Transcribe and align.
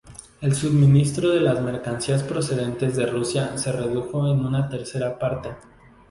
El 0.41 0.55
suministro 0.55 1.29
de 1.29 1.41
las 1.41 1.61
mercancías 1.61 2.23
procedentes 2.23 2.95
de 2.95 3.05
Rusia 3.05 3.55
se 3.59 3.71
redujo 3.71 4.27
en 4.33 4.43
una 4.43 4.67
tercera 4.67 5.19
parte. 5.19 5.51